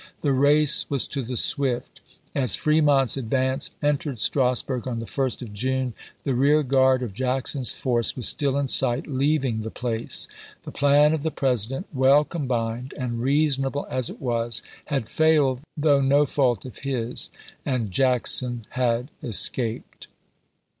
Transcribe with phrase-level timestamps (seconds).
[0.21, 2.01] The race was to the swift.
[2.33, 5.93] As Fremont's advance entered Strasburg on the 1st of June
[6.23, 10.27] the rear guard of Jackson's force was still in sight, leaving the place.
[10.63, 16.01] The plan of the President, well combined and reasonable as it was, had failed though
[16.01, 17.29] no fault of his,
[17.63, 20.07] and Jackson had escaped.